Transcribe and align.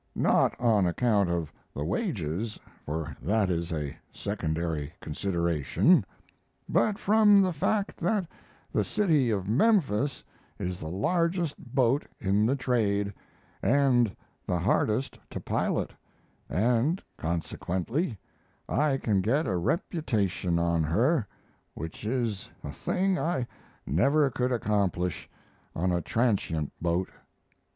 Not 0.15 0.59
on 0.59 0.87
account 0.87 1.29
of 1.29 1.53
the 1.75 1.85
wages 1.85 2.59
for 2.87 3.15
that 3.21 3.51
is 3.51 3.71
a 3.71 3.95
secondary 4.11 4.91
consideration 4.99 6.03
but 6.67 6.97
from 6.97 7.43
the 7.43 7.53
fact 7.53 7.97
that 7.97 8.25
the 8.73 8.83
City 8.83 9.29
of 9.29 9.47
Memphis 9.47 10.23
is 10.57 10.79
the 10.79 10.89
largest 10.89 11.55
boat 11.75 12.03
in 12.19 12.47
the 12.47 12.55
trade, 12.55 13.13
and 13.61 14.15
the 14.47 14.57
hardest 14.57 15.19
to 15.29 15.39
pilot, 15.39 15.91
and 16.49 17.03
consequently 17.15 18.17
I 18.67 18.97
can 18.97 19.21
get 19.21 19.45
a 19.45 19.55
reputation 19.55 20.57
on 20.57 20.81
her, 20.81 21.27
which 21.75 22.05
is 22.05 22.49
a 22.63 22.71
thing 22.71 23.19
I 23.19 23.45
never 23.85 24.31
could 24.31 24.51
accomplish 24.51 25.29
on 25.75 25.91
a 25.91 26.01
transient 26.01 26.73
boat. 26.81 27.09